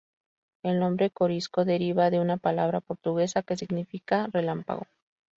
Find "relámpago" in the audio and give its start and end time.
4.33-4.87